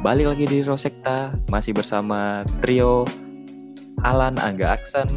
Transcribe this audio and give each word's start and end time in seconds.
Balik 0.00 0.32
lagi 0.32 0.48
di 0.48 0.58
Rosekta, 0.64 1.36
masih 1.52 1.76
bersama 1.76 2.40
trio 2.64 3.04
Alan 4.00 4.40
Angga 4.40 4.72
Aksan. 4.72 5.12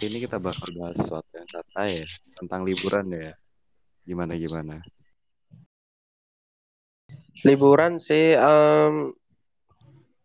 Ini 0.00 0.16
kita 0.16 0.40
bakal 0.40 0.72
bahas 0.80 0.96
sesuatu 0.96 1.28
yang 1.36 1.44
santai 1.44 2.00
ya, 2.00 2.08
tentang 2.40 2.64
liburan 2.64 3.04
ya. 3.12 3.36
Gimana 4.08 4.32
gimana? 4.40 4.80
Liburan 7.44 7.98
sih 8.04 8.36
em, 8.36 9.16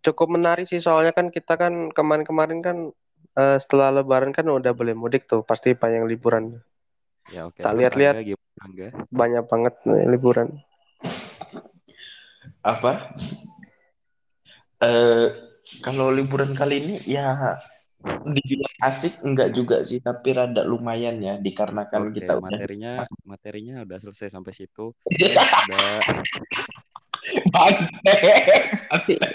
cukup 0.04 0.28
menarik 0.36 0.68
sih 0.68 0.84
soalnya 0.84 1.16
kan 1.16 1.32
kita 1.32 1.56
kan 1.56 1.92
kemarin-kemarin 1.96 2.60
kan 2.60 2.78
eh, 3.40 3.58
setelah 3.64 4.04
lebaran 4.04 4.36
kan 4.36 4.48
udah 4.48 4.76
boleh 4.76 4.94
mudik 4.94 5.28
tuh 5.28 5.44
pasti 5.48 5.74
banyak 5.74 6.04
liburan 6.08 6.60
Ya 7.28 7.44
oke. 7.44 7.60
Tak 7.60 7.76
Terus 7.76 7.92
lihat-lihat. 7.92 8.16
Banyak 9.12 9.44
banget 9.52 9.74
nih 9.84 10.08
liburan 10.08 10.64
apa 12.64 13.16
eh 14.84 15.28
kalau 15.84 16.12
liburan 16.12 16.52
kali 16.52 16.84
ini 16.84 16.96
ya 17.08 17.56
dibilang 18.28 18.76
asik 18.84 19.24
enggak 19.24 19.56
juga 19.56 19.84
sih 19.84 20.00
tapi 20.04 20.36
rada 20.36 20.64
lumayan 20.64 21.20
ya 21.20 21.36
dikarenakan 21.40 22.12
Oke, 22.12 22.24
kita 22.24 22.40
udah 22.40 22.44
materinya 22.44 22.92
materinya 23.24 23.76
udah 23.84 23.98
selesai 24.00 24.32
sampai 24.32 24.54
situ. 24.56 24.92
Udah 25.68 26.00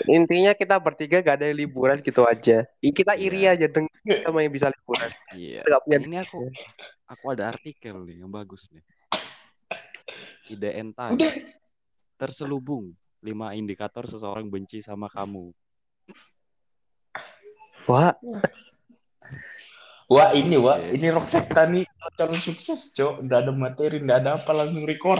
intinya 0.09 0.53
kita 0.53 0.77
bertiga 0.79 1.21
gak 1.21 1.43
ada 1.43 1.49
liburan 1.51 2.01
gitu 2.01 2.25
aja 2.25 2.65
kita 2.79 3.13
iri 3.15 3.45
Iya. 3.45 3.59
aja 3.59 3.67
dengan 3.69 3.91
sama 4.23 4.43
yang 4.43 4.53
bisa 4.53 4.67
liburan 4.69 5.11
iya. 5.35 5.61
Nggak 5.63 5.81
punya 5.83 5.99
Ini 6.01 6.17
aku 6.23 6.39
aku 7.07 7.25
ada 7.31 7.45
artikel 7.49 7.97
nih 8.03 8.23
yang 8.23 8.31
bagus 8.31 8.71
nih. 8.71 8.83
IDN 10.49 10.93
Time. 10.93 11.17
udah 11.17 11.33
Terselubung 12.17 12.93
lima 13.19 13.55
indikator 13.55 14.05
seseorang 14.05 14.47
benci 14.47 14.83
sama 14.83 15.07
kamu. 15.07 15.51
wah 17.83 18.15
wah 20.07 20.31
ini 20.35 20.55
wah 20.55 20.79
Oke. 20.79 20.95
ini 20.95 21.07
Rocksekta 21.09 21.67
nih 21.67 21.83
calon 22.15 22.39
sukses 22.39 22.95
cok 22.95 23.27
udah 23.27 23.39
ada 23.43 23.51
materi 23.51 23.99
nggak 23.99 24.19
ada 24.23 24.31
apa 24.39 24.51
langsung 24.55 24.87
record 24.87 25.19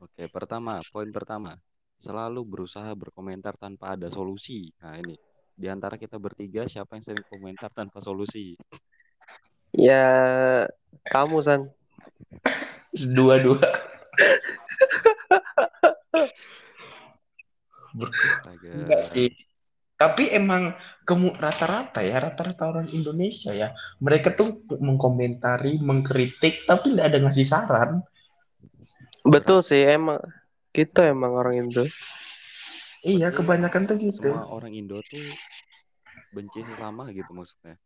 Oke, 0.00 0.28
pertama, 0.28 0.80
poin 0.92 1.08
pertama. 1.08 1.56
Selalu 1.96 2.44
berusaha 2.44 2.92
berkomentar 2.92 3.56
tanpa 3.56 3.96
ada 3.96 4.12
solusi. 4.12 4.68
Nah, 4.84 5.00
ini. 5.00 5.16
Di 5.56 5.72
antara 5.72 5.96
kita 5.96 6.20
bertiga, 6.20 6.68
siapa 6.68 7.00
yang 7.00 7.04
sering 7.04 7.24
komentar 7.32 7.72
tanpa 7.72 8.04
solusi? 8.04 8.52
ya 9.76 10.04
kamu 11.12 11.44
san 11.44 11.62
dua-dua 13.12 13.60
Astaga. 18.32 18.72
enggak 18.72 19.02
sih 19.04 19.28
tapi 19.96 20.28
emang 20.32 20.76
kemu 21.08 21.32
rata-rata 21.40 22.04
ya 22.04 22.20
rata-rata 22.20 22.68
orang 22.68 22.88
Indonesia 22.92 23.52
ya 23.52 23.72
mereka 24.00 24.32
tuh 24.32 24.64
mengkomentari 24.80 25.80
mengkritik 25.80 26.68
tapi 26.68 26.96
nggak 26.96 27.08
ada 27.12 27.18
ngasih 27.24 27.46
saran 27.48 28.04
betul 29.28 29.58
sih 29.66 29.82
emang 29.82 30.22
gitu 30.76 31.00
emang 31.02 31.32
orang 31.34 31.54
Indo. 31.66 31.84
Iya 33.06 33.30
kebanyakan 33.30 33.82
tuh 33.86 33.96
gitu. 34.02 34.28
Semua 34.30 34.50
orang 34.50 34.72
Indo 34.74 34.98
tuh 35.06 35.22
benci 36.34 36.60
sesama 36.60 37.08
gitu 37.14 37.30
maksudnya. 37.32 37.78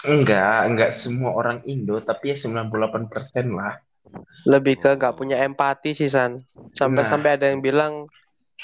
enggak 0.00 0.58
enggak 0.68 0.90
semua 0.92 1.36
orang 1.36 1.60
Indo 1.68 2.00
tapi 2.00 2.32
ya 2.32 2.36
98% 2.36 3.46
lah. 3.52 3.74
Lebih 4.48 4.80
ke 4.80 4.90
gak 4.96 5.16
punya 5.20 5.44
empati 5.44 5.92
sih 5.92 6.08
san. 6.08 6.40
Sampai-sampai 6.74 7.36
ada 7.36 7.52
yang 7.52 7.60
bilang 7.60 8.08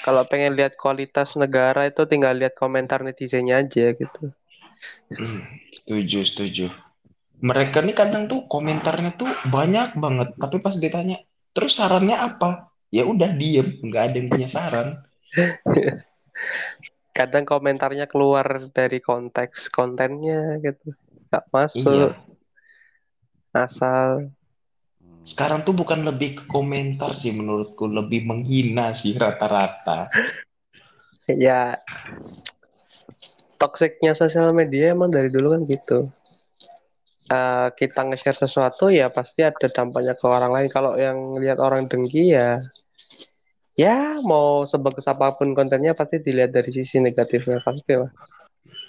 kalau 0.05 0.25
pengen 0.29 0.57
lihat 0.57 0.77
kualitas 0.77 1.37
negara 1.37 1.89
itu 1.89 2.05
tinggal 2.09 2.37
lihat 2.37 2.57
komentar 2.57 3.01
netizennya 3.05 3.61
aja 3.65 3.93
gitu. 3.93 4.33
Hmm, 5.13 5.41
setuju 5.73 6.21
setuju. 6.25 6.67
Mereka 7.41 7.85
nih 7.85 7.97
kadang 7.97 8.29
tuh 8.33 8.49
komentarnya 8.49 9.13
tuh 9.17 9.29
banyak 9.49 9.97
banget 9.97 10.29
tapi 10.41 10.57
pas 10.65 10.73
ditanya 10.73 11.21
terus 11.57 11.81
sarannya 11.81 12.21
apa? 12.21 12.69
Ya 12.93 13.09
udah 13.09 13.33
diem. 13.33 13.81
Nggak 13.81 14.03
ada 14.13 14.17
yang 14.21 14.29
punya 14.29 14.49
saran. 14.53 15.01
Kadang 17.17 17.49
komentarnya 17.49 18.05
keluar 18.13 18.69
dari 18.77 19.01
konteks 19.01 19.73
kontennya 19.73 20.61
gitu. 20.61 20.93
Gak 21.33 21.49
masuk. 21.49 22.13
Iya. 22.13 22.13
Asal. 23.57 24.29
Sekarang 25.25 25.65
tuh 25.65 25.73
bukan 25.73 26.05
lebih 26.05 26.39
ke 26.39 26.45
komentar 26.45 27.17
sih 27.17 27.33
menurutku. 27.33 27.89
Lebih 27.89 28.29
menghina 28.29 28.93
sih 28.93 29.17
rata-rata. 29.17 30.13
Ya. 31.27 31.75
Toksiknya 33.59 34.15
sosial 34.15 34.55
media 34.55 34.95
emang 34.95 35.11
dari 35.11 35.27
dulu 35.27 35.59
kan 35.59 35.67
gitu 35.67 36.07
Eh, 37.27 37.69
kita 37.75 38.07
nge-share 38.07 38.39
sesuatu 38.39 38.87
ya 38.87 39.11
pasti 39.11 39.43
ada 39.43 39.67
dampaknya 39.67 40.15
ke 40.15 40.27
orang 40.31 40.55
lain 40.55 40.71
kalau 40.71 40.95
yang 40.95 41.35
lihat 41.43 41.59
orang 41.59 41.91
dengki 41.91 42.31
ya 42.31 42.63
ya 43.75 44.23
mau 44.23 44.63
sebagus 44.63 45.11
apa 45.11 45.35
pun 45.35 45.51
kontennya 45.51 45.91
pasti 45.91 46.23
dilihat 46.23 46.55
dari 46.55 46.71
sisi 46.71 47.03
negatifnya 47.03 47.59
pasti 47.67 47.99
lah 47.99 48.15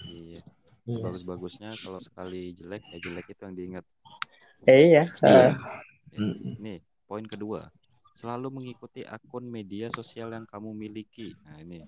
Iya. 0.05 0.41
Sebagus-bagusnya 0.85 1.73
kalau 1.81 1.97
sekali 1.97 2.53
jelek 2.53 2.85
ya 2.93 2.97
jelek 3.01 3.25
itu 3.27 3.41
yang 3.41 3.55
diingat. 3.57 3.85
Eh, 4.69 4.79
iya 4.93 5.03
iya 5.25 5.49
Mm. 6.17 6.57
Nih, 6.57 6.81
poin 7.05 7.21
kedua. 7.21 7.69
Selalu 8.17 8.49
mengikuti 8.49 9.05
akun 9.05 9.45
media 9.45 9.85
sosial 9.93 10.33
yang 10.33 10.49
kamu 10.49 10.73
miliki. 10.73 11.29
Nah, 11.45 11.61
ini. 11.61 11.85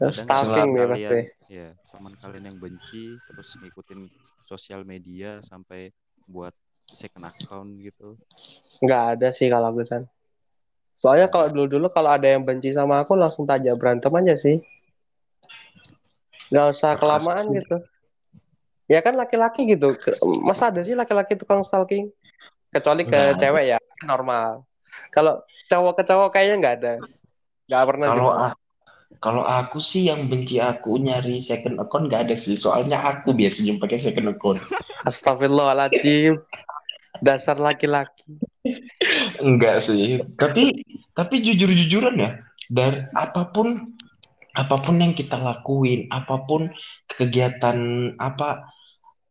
Kadang 0.00 0.16
stalking 0.16 0.70
ya 0.72 0.86
kalian, 0.88 0.96
pasti 0.96 1.18
ya, 1.52 1.68
teman 1.92 2.12
kalian 2.16 2.44
yang 2.48 2.56
benci 2.56 3.20
terus 3.20 3.52
ngikutin 3.60 4.08
sosial 4.48 4.80
media 4.88 5.44
sampai 5.44 5.92
buat 6.24 6.56
second 6.88 7.28
account 7.28 7.68
gitu. 7.84 8.16
nggak 8.80 9.02
ada 9.20 9.28
sih 9.28 9.52
kalau 9.52 9.68
aku 9.68 9.84
San. 9.84 10.08
soalnya 10.96 11.28
kalau 11.28 11.52
dulu-dulu 11.52 11.92
kalau 11.92 12.16
ada 12.16 12.24
yang 12.32 12.40
benci 12.48 12.72
sama 12.72 13.04
aku 13.04 13.12
langsung 13.12 13.44
tajak 13.44 13.76
berantem 13.76 14.08
aja 14.08 14.34
sih 14.40 14.56
nggak 16.48 16.66
usah 16.72 16.96
kelamaan 16.96 17.44
sih. 17.44 17.60
gitu 17.60 17.76
ya 18.88 19.04
kan 19.04 19.14
laki-laki 19.20 19.68
gitu 19.68 19.92
masa 20.42 20.72
ada 20.72 20.80
sih 20.80 20.96
laki-laki 20.96 21.36
tukang 21.36 21.60
stalking 21.60 22.08
kecuali 22.72 23.04
ke 23.04 23.36
ada. 23.36 23.36
cewek 23.36 23.76
ya 23.76 23.78
normal 24.08 24.64
kalau 25.12 25.44
cowok 25.68 26.00
ke 26.00 26.02
cowok 26.08 26.28
kayaknya 26.32 26.56
nggak 26.56 26.74
ada 26.80 26.94
nggak 27.68 27.84
pernah 27.86 28.06
kalau 28.08 28.28
ah 28.32 28.52
kalau 29.18 29.42
aku 29.42 29.82
sih 29.82 30.06
yang 30.06 30.30
benci 30.30 30.62
aku 30.62 30.94
nyari 31.02 31.42
second 31.42 31.82
account 31.82 32.06
nggak 32.06 32.30
ada 32.30 32.36
sih. 32.38 32.54
Soalnya 32.54 33.02
aku 33.02 33.34
biasanya 33.34 33.74
pakai 33.82 33.98
second 33.98 34.30
account. 34.30 34.62
Astagfirullahaladzim. 35.08 36.38
Dasar 37.18 37.58
laki-laki. 37.58 38.38
Enggak 39.42 39.82
sih. 39.82 40.22
Tapi 40.38 40.86
tapi 41.12 41.42
jujur-jujuran 41.42 42.16
ya 42.22 42.30
dari 42.70 43.02
apa 43.12 43.50
pun 43.50 43.98
apa 44.54 44.76
pun 44.78 45.02
yang 45.02 45.14
kita 45.14 45.36
lakuin 45.36 46.06
apa 46.10 46.42
pun 46.46 46.70
kegiatan 47.10 48.10
apa 48.18 48.70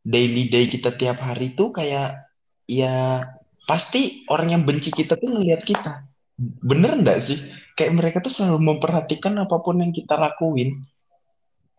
daily 0.03 0.51
day 0.51 0.67
kita 0.67 0.91
tiap 0.95 1.23
hari 1.23 1.55
tuh 1.55 1.71
kayak 1.71 2.29
ya 2.67 3.25
pasti 3.63 4.27
orang 4.27 4.59
yang 4.59 4.63
benci 4.67 4.91
kita 4.91 5.15
tuh 5.15 5.39
ngelihat 5.39 5.63
kita. 5.63 6.03
Bener 6.37 6.99
enggak 6.99 7.23
sih 7.25 7.39
kayak 7.79 7.95
mereka 7.95 8.17
tuh 8.19 8.27
selalu 8.27 8.75
memperhatikan 8.75 9.39
apa 9.39 9.55
pun 9.63 9.79
yang 9.79 9.95
kita 9.95 10.19
lakuin. 10.19 10.83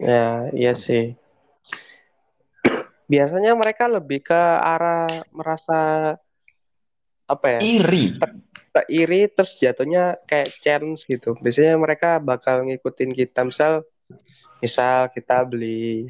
Ya 0.00 0.48
iya 0.56 0.72
sih. 0.72 1.12
Biasanya 3.04 3.52
mereka 3.52 3.84
lebih 3.84 4.24
ke 4.24 4.40
arah 4.64 5.04
merasa 5.36 6.16
apa 7.28 7.46
ya 7.46 7.60
iri. 7.60 8.16
tak 8.72 8.86
iri 8.88 9.28
terus 9.28 9.60
jatuhnya 9.60 10.16
kayak 10.24 10.48
challenge 10.64 11.04
gitu. 11.04 11.36
Biasanya 11.36 11.76
mereka 11.76 12.16
bakal 12.16 12.64
ngikutin 12.64 13.12
kita 13.12 13.44
misal 13.44 13.84
misal 14.64 15.12
kita 15.12 15.44
beli 15.44 16.08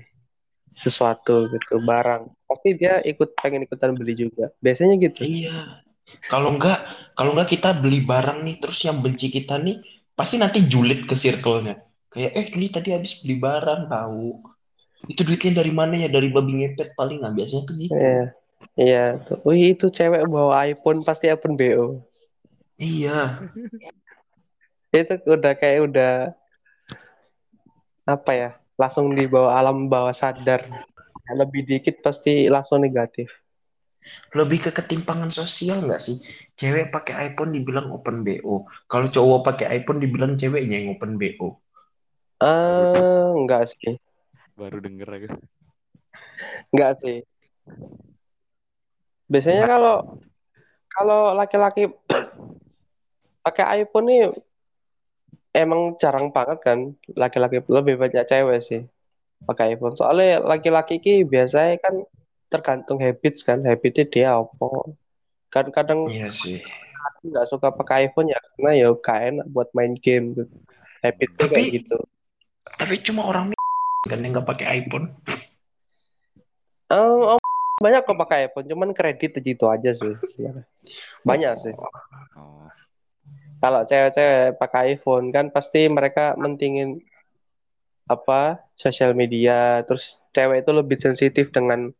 sesuatu 0.70 1.50
gitu 1.50 1.82
barang. 1.82 2.31
Pasti 2.46 2.78
dia 2.78 3.02
ikut 3.02 3.34
pengen 3.43 3.66
ikutan 3.66 3.90
beli 3.98 4.14
juga. 4.14 4.54
Biasanya 4.62 4.94
gitu. 5.02 5.26
Iya. 5.26 5.82
Kalau 6.30 6.54
enggak, 6.54 6.78
kalau 7.14 7.34
enggak 7.34 7.54
kita 7.54 7.76
beli 7.78 8.02
barang 8.04 8.42
nih, 8.46 8.56
terus 8.62 8.78
yang 8.86 9.02
benci 9.02 9.28
kita 9.28 9.58
nih, 9.58 9.82
pasti 10.14 10.36
nanti 10.36 10.64
julid 10.66 11.06
ke 11.06 11.14
circle-nya. 11.18 11.80
Kayak, 12.10 12.32
eh 12.34 12.46
ini 12.58 12.66
tadi 12.70 12.88
habis 12.94 13.22
beli 13.22 13.36
barang 13.38 13.86
tahu. 13.86 14.42
Itu 15.06 15.24
duitnya 15.24 15.62
dari 15.64 15.72
mana 15.72 15.96
ya? 15.96 16.08
Dari 16.12 16.28
babi 16.28 16.52
ngepet 16.60 16.92
paling 16.98 17.22
nggak 17.22 17.34
biasanya 17.34 17.62
tuh 17.64 17.74
gitu. 17.78 17.92
Iya, 17.94 18.22
iya 18.76 19.04
tuh. 19.24 19.38
Wih, 19.46 19.72
itu 19.72 19.88
cewek 19.88 20.26
bawa 20.28 20.66
iPhone 20.68 21.06
pasti 21.06 21.30
iPhone 21.30 21.56
BO. 21.56 22.02
Iya. 22.80 23.44
itu 24.90 25.14
udah 25.22 25.52
kayak 25.54 25.86
udah 25.86 26.14
apa 28.10 28.32
ya 28.34 28.50
langsung 28.74 29.14
di 29.14 29.28
bawah 29.30 29.54
alam 29.54 29.86
bawah 29.86 30.10
sadar 30.10 30.66
lebih 31.30 31.62
dikit 31.62 32.02
pasti 32.02 32.50
langsung 32.50 32.82
negatif 32.82 33.30
Lebih 34.38 34.58
ke 34.64 34.70
ketimpangan 34.79 35.31
sosial 35.41 35.79
nggak 35.87 36.02
sih? 36.06 36.17
Cewek 36.58 36.87
pakai 36.94 37.14
iPhone 37.32 37.52
dibilang 37.56 37.87
open 37.97 38.17
BO. 38.26 38.55
Kalau 38.91 39.06
cowok 39.14 39.41
pakai 39.49 39.67
iPhone 39.79 40.00
dibilang 40.05 40.32
ceweknya 40.41 40.76
yang 40.81 40.88
open 40.97 41.12
BO. 41.20 41.49
eh 42.41 43.26
enggak 43.38 43.62
sih 43.73 43.94
Baru 44.58 44.79
denger 44.85 45.08
aku. 45.17 45.29
enggak 46.73 46.93
sih 47.02 47.17
biasanya 49.31 49.64
kalau 49.70 49.94
kalau 50.91 51.20
laki-laki 51.38 51.82
pakai 53.44 53.64
iPhone 53.82 54.06
nih 54.11 54.23
emang 55.55 55.99
jarang 56.03 56.31
banget 56.31 56.58
kan 56.62 56.79
laki-laki 57.14 57.62
lebih 57.67 57.94
banyak 57.99 58.25
cewek 58.31 58.58
sih 58.69 58.81
pakai 59.46 59.75
iPhone 59.75 59.96
soalnya 59.99 60.43
laki-laki 60.43 61.00
ki 61.05 61.14
biasanya 61.26 61.81
kan 61.85 61.94
tergantung 62.50 62.99
habits 62.99 63.47
kan 63.47 63.62
habitnya 63.62 64.05
dia 64.11 64.29
apa. 64.37 64.69
Kan 65.49 65.70
kadang 65.70 66.11
Iya 66.11 66.29
sih. 66.31 66.58
aku 67.00 67.32
nggak 67.32 67.49
suka 67.49 67.73
pakai 67.73 68.11
iPhone 68.11 68.29
ya 68.29 68.37
karena 68.37 68.70
ya 68.76 68.88
enak 68.93 69.47
buat 69.49 69.73
main 69.73 69.97
game 69.97 70.37
gitu. 70.37 70.52
Habitnya 71.00 71.47
kayak 71.49 71.55
Tapi- 71.56 71.75
gitu. 71.81 71.99
Tapi 72.76 72.94
cuma 73.00 73.25
orang 73.31 73.55
kan 74.05 74.19
yang 74.20 74.37
nggak 74.37 74.49
pakai 74.49 74.85
iPhone. 74.85 75.12
Eh, 76.91 76.97
oh, 76.99 77.41
banyak 77.81 78.05
kok 78.05 78.20
pakai 78.20 78.53
iPhone 78.53 78.69
cuman 78.69 78.91
kredit 78.93 79.41
itu 79.41 79.64
aja 79.64 79.96
sih 79.96 80.14
banyak 81.25 81.55
sih. 81.64 81.73
Oh, 82.37 82.69
kalau 83.64 83.88
cewek-cewek 83.88 84.61
pakai 84.61 85.00
iPhone 85.00 85.32
kan 85.32 85.49
pasti 85.49 85.88
mereka 85.88 86.37
mentingin 86.37 87.00
apa 88.05 88.61
sosial 88.76 89.17
media 89.17 89.81
terus 89.88 90.20
cewek 90.37 90.67
itu 90.67 90.73
lebih 90.76 90.99
sensitif 91.00 91.49
dengan 91.55 91.94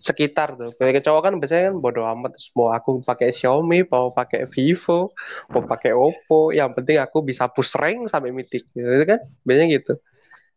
sekitar 0.00 0.56
tuh. 0.56 0.72
Kayak 0.80 1.04
cowok 1.04 1.22
kan 1.28 1.34
biasanya 1.36 1.62
kan 1.70 1.76
bodo 1.78 2.02
amat. 2.08 2.32
Mau 2.56 2.72
aku 2.72 3.04
pakai 3.04 3.30
Xiaomi 3.30 3.84
mau 3.86 4.08
pakai 4.10 4.48
Vivo 4.48 5.12
mau 5.52 5.62
pakai 5.62 5.92
Oppo 5.92 6.50
yang 6.50 6.72
penting 6.72 6.98
aku 6.98 7.20
bisa 7.20 7.46
push 7.52 7.76
rank 7.76 8.08
sampai 8.08 8.32
mythic 8.32 8.64
gitu 8.72 9.04
kan? 9.04 9.20
Biasanya 9.44 9.68
gitu. 9.76 9.92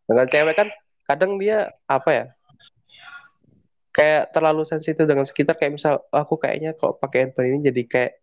Dengan 0.08 0.26
cewek 0.32 0.56
kan 0.56 0.68
kadang 1.04 1.36
dia 1.36 1.70
apa 1.86 2.10
ya 2.10 2.26
kayak 3.94 4.34
terlalu 4.34 4.66
sensitif 4.66 5.06
dengan 5.06 5.28
sekitar. 5.28 5.60
Kayak 5.60 5.74
misal 5.78 5.94
aku 6.10 6.40
kayaknya 6.42 6.74
kalau 6.74 6.98
pakai 6.98 7.30
handphone 7.30 7.54
ini 7.54 7.60
jadi 7.70 7.82
kayak 7.86 8.14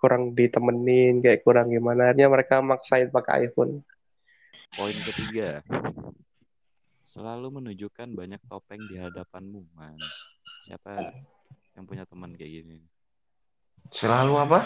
kurang 0.00 0.32
ditemenin 0.32 1.20
kayak 1.20 1.44
kurang 1.44 1.68
gimana. 1.68 2.10
Akhirnya 2.10 2.32
mereka 2.32 2.64
maksain 2.64 3.12
pakai 3.12 3.52
iPhone. 3.52 3.84
Poin 4.72 4.96
ketiga. 4.96 5.60
Selalu 7.02 7.58
menunjukkan 7.58 8.14
banyak 8.14 8.38
topeng 8.46 8.86
di 8.86 8.94
hadapanmu, 8.94 9.66
man. 9.74 9.98
Siapa 10.58 11.14
yang 11.78 11.86
punya 11.86 12.02
teman 12.02 12.34
kayak 12.34 12.50
gini? 12.66 12.82
Selalu 13.94 14.34
apa? 14.42 14.60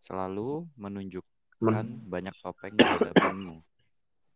Selalu 0.00 0.64
menunjukkan 0.80 1.28
Men- 1.60 2.00
banyak 2.08 2.34
topeng 2.40 2.72
di 2.76 2.84
hadapanmu. 2.84 3.56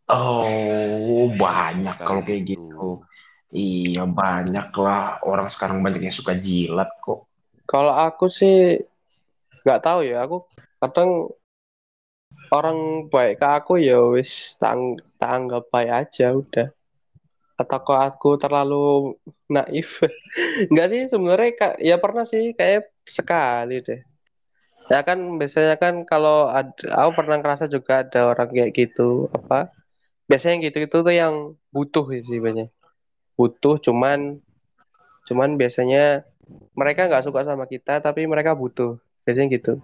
Oh, 0.08 1.28
banyak 1.36 1.96
kalau 2.00 2.24
kayak 2.24 2.44
Gitu. 2.44 2.64
gitu. 2.64 2.88
Iya, 3.48 4.04
banyak 4.04 4.72
lah. 4.76 5.20
Orang 5.24 5.48
sekarang 5.48 5.80
banyak 5.80 6.04
yang 6.04 6.12
suka 6.12 6.36
jilat 6.36 6.88
kok. 7.00 7.28
Kalau 7.68 7.92
aku 7.92 8.28
sih 8.32 8.80
nggak 9.64 9.80
tahu 9.84 10.00
ya, 10.08 10.24
aku 10.24 10.48
kadang 10.80 11.32
orang 12.48 13.08
baik 13.12 13.40
ke 13.40 13.48
aku 13.60 13.72
ya 13.76 14.00
wis 14.08 14.56
tak, 14.56 14.76
tak 15.20 15.28
anggap 15.28 15.68
baik 15.68 16.08
aja 16.08 16.32
udah. 16.32 16.68
Atau 17.58 17.78
kok 17.82 17.98
aku 17.98 18.30
terlalu 18.38 19.18
naif? 19.50 19.98
Nggak 20.70 20.86
sih 20.92 21.02
sebenarnya 21.10 21.50
kak, 21.58 21.74
ya 21.82 21.96
pernah 21.98 22.24
sih 22.24 22.54
kayak 22.54 22.94
sekali 23.04 23.82
deh. 23.82 24.00
Ya 24.88 25.02
kan 25.04 25.18
biasanya 25.36 25.76
kan 25.76 26.06
kalau 26.08 26.48
ada, 26.48 26.72
aku 27.02 27.10
pernah 27.18 27.36
ngerasa 27.42 27.66
juga 27.68 28.06
ada 28.06 28.30
orang 28.32 28.48
kayak 28.48 28.72
gitu 28.72 29.28
apa? 29.34 29.68
Biasanya 30.30 30.52
yang 30.56 30.64
gitu 30.70 30.78
itu 30.86 30.96
tuh 31.02 31.14
yang 31.14 31.34
butuh 31.74 32.04
sih 32.14 32.40
banyak. 32.40 32.70
Butuh 33.36 33.82
cuman 33.82 34.38
cuman 35.28 35.60
biasanya 35.60 36.24
mereka 36.72 37.04
nggak 37.04 37.28
suka 37.28 37.44
sama 37.44 37.68
kita 37.68 38.00
tapi 38.00 38.24
mereka 38.24 38.56
butuh 38.56 38.96
biasanya 39.28 39.60
gitu 39.60 39.76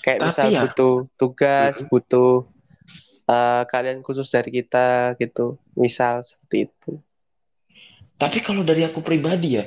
kayak 0.00 0.18
Tapi 0.20 0.28
misal 0.32 0.48
ya- 0.48 0.62
butuh 0.64 0.94
tugas 1.20 1.74
butuh 1.92 2.48
eh, 3.32 3.62
kalian 3.72 3.98
khusus 4.06 4.28
dari 4.34 4.50
kita 4.58 4.78
gitu 5.20 5.40
misal 5.82 6.14
seperti 6.28 6.56
itu 6.66 6.88
Tapi 8.20 8.38
kalau 8.42 8.62
dari 8.62 8.82
aku 8.86 9.00
pribadi 9.02 9.58
ya, 9.58 9.64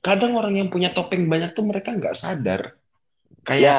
kadang 0.00 0.32
orang 0.36 0.56
yang 0.56 0.68
punya 0.72 0.88
topeng 0.92 1.28
banyak 1.28 1.52
tuh 1.56 1.64
mereka 1.68 1.92
nggak 1.96 2.16
sadar. 2.16 2.76
Kayak 3.46 3.64
ya 3.64 3.76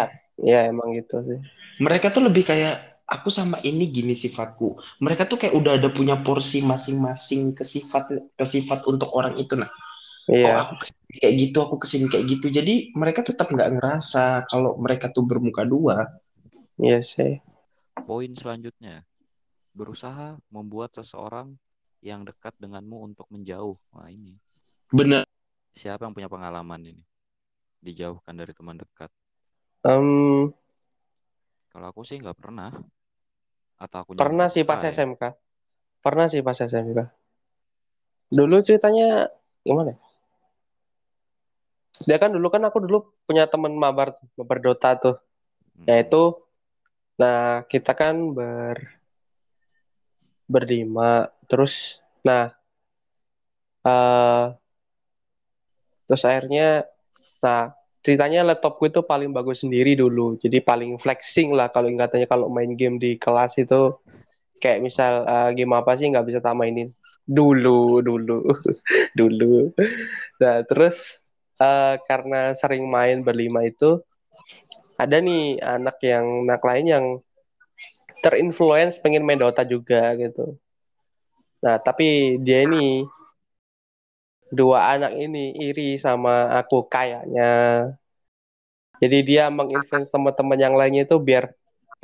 ya 0.50 0.60
emang 0.72 0.90
gitu 0.98 1.16
sih 1.28 1.40
mereka 1.82 2.08
tuh 2.14 2.24
lebih 2.30 2.44
kayak 2.48 3.04
aku 3.08 3.28
sama 3.34 3.58
ini 3.68 3.90
gini 3.92 4.14
sifatku. 4.16 4.80
Mereka 5.04 5.28
tuh 5.28 5.38
kayak 5.42 5.56
udah 5.58 5.72
ada 5.80 5.90
punya 5.92 6.16
porsi 6.24 6.64
masing-masing 6.64 7.58
ke 7.58 7.64
sifat 7.68 8.04
ke 8.40 8.46
sifat 8.46 8.86
untuk 8.88 9.10
orang 9.18 9.36
itu. 9.42 9.54
Nah, 9.60 9.70
oh 10.46 10.54
iya 10.54 10.62
aku 10.62 10.74
ke 10.82 10.86
sini 10.90 11.14
kayak 11.22 11.36
gitu, 11.44 11.58
aku 11.66 11.76
ke 11.84 11.88
sini 11.92 12.06
kayak 12.12 12.26
gitu. 12.32 12.48
Jadi 12.54 12.74
mereka 12.98 13.22
tetap 13.26 13.48
nggak 13.54 13.70
ngerasa 13.80 14.48
kalau 14.52 14.78
mereka 14.80 15.12
tuh 15.16 15.24
bermuka 15.30 15.64
dua. 15.68 16.08
iya 16.84 16.98
sih 17.12 17.32
Poin 18.08 18.32
selanjutnya, 18.42 18.96
berusaha 19.72 20.36
membuat 20.52 20.92
seseorang 20.96 21.56
yang 22.02 22.26
dekat 22.26 22.52
denganmu 22.58 23.14
untuk 23.14 23.30
menjauh. 23.30 23.78
Wah 23.94 24.10
ini, 24.10 24.36
Bener. 24.90 25.24
siapa 25.72 26.04
yang 26.04 26.14
punya 26.14 26.28
pengalaman 26.28 26.82
ini? 26.96 27.04
Dijauhkan 27.82 28.34
dari 28.38 28.54
teman 28.54 28.78
dekat. 28.78 29.10
Em, 29.86 30.50
Kalau 31.72 31.88
aku 31.88 32.04
sih 32.04 32.20
nggak 32.20 32.36
pernah. 32.38 32.70
Atau 33.82 33.98
aku 34.06 34.10
pernah 34.14 34.46
sih 34.46 34.62
pas 34.62 34.78
ya. 34.86 34.94
SMK 34.94 35.24
pernah 36.02 36.26
sih 36.30 36.42
pas 36.42 36.54
SMK 36.54 37.02
dulu 38.30 38.62
ceritanya 38.62 39.26
gimana 39.62 39.94
ya? 39.94 40.00
dia 42.02 42.18
kan 42.18 42.34
dulu 42.34 42.50
kan 42.50 42.62
aku 42.66 42.78
dulu 42.82 43.14
punya 43.26 43.46
teman 43.46 43.74
mabar 43.78 44.18
mabar 44.38 44.58
Dota 44.62 44.98
tuh 44.98 45.16
Hmm. 45.72 45.88
yaitu 45.88 46.36
nah 47.18 47.66
kita 47.66 47.96
kan 47.98 48.38
ber 48.38 49.01
berlima 50.52 51.32
terus 51.50 51.74
nah 52.28 52.52
eh 53.86 54.46
terus 56.06 56.22
akhirnya 56.28 56.86
nah 57.40 57.72
ceritanya 58.02 58.42
laptop 58.46 58.82
gue 58.82 58.90
itu 58.90 59.02
paling 59.06 59.30
bagus 59.32 59.62
sendiri 59.64 59.94
dulu. 59.94 60.38
Jadi 60.42 60.58
paling 60.62 60.98
flexing 60.98 61.54
lah 61.54 61.70
kalau 61.70 61.90
katanya 61.94 62.28
kalau 62.30 62.50
main 62.50 62.74
game 62.74 62.98
di 62.98 63.16
kelas 63.18 63.56
itu. 63.62 63.96
Kayak 64.62 64.80
misal 64.86 65.14
eh, 65.26 65.50
game 65.58 65.74
apa 65.74 65.98
sih 65.98 66.06
nggak 66.10 66.26
bisa 66.30 66.40
tak 66.42 66.54
mainin? 66.58 66.90
Dulu 67.26 68.02
dulu 68.06 68.46
dulu. 69.20 69.74
Nah 70.42 70.62
terus 70.70 70.98
eh, 71.62 71.96
karena 72.06 72.54
sering 72.58 72.86
main 72.90 73.22
berlima 73.26 73.66
itu 73.66 74.02
ada 75.02 75.18
nih 75.18 75.58
anak 75.62 75.98
yang 76.06 76.46
anak 76.46 76.62
lain 76.62 76.86
yang 76.86 77.06
terinfluence 78.24 78.96
pengen 79.04 79.24
main 79.28 79.40
Dota 79.44 79.64
juga 79.74 80.00
gitu. 80.22 80.42
Nah, 81.64 81.78
tapi 81.86 82.38
dia 82.46 82.66
ini 82.66 83.06
dua 84.58 84.80
anak 84.96 85.12
ini 85.24 85.40
iri 85.68 85.88
sama 86.06 86.32
aku 86.60 86.78
kayaknya. 86.94 87.44
Jadi 89.02 89.18
dia 89.30 89.44
menginfluence 89.50 90.10
teman-teman 90.14 90.60
yang 90.62 90.76
lainnya 90.80 91.02
itu 91.10 91.18
biar 91.18 91.44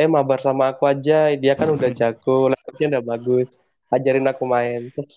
eh 0.02 0.10
mabar 0.10 0.40
sama 0.42 0.64
aku 0.74 0.84
aja, 0.94 1.14
dia 1.42 1.54
kan 1.60 1.70
udah 1.76 1.90
jago, 2.00 2.50
laptopnya 2.52 2.88
udah 2.98 3.04
bagus. 3.12 3.48
Ajarin 3.94 4.26
aku 4.32 4.44
main. 4.50 4.82
Terus 4.94 5.14